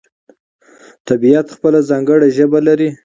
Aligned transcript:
طبیعت 1.07 1.47
خپله 1.55 1.79
ځانګړې 1.89 2.29
ژبه 2.37 2.59
لري. 2.67 2.89